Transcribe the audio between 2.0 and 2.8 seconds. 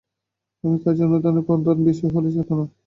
হইল চেতনা।